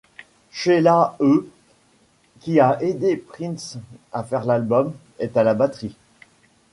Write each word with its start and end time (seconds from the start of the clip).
Sheila.E, 0.49 1.47
qui 2.39 2.59
a 2.59 2.81
aidé 2.81 3.17
Prince 3.17 3.77
à 4.11 4.23
faire 4.23 4.45
l'album, 4.45 4.95
est 5.19 5.37
à 5.37 5.43
la 5.43 5.53
batterie. 5.53 5.95